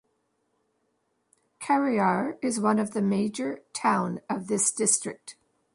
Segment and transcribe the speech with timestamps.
[1.59, 5.35] Khariar is one of the major town of this district.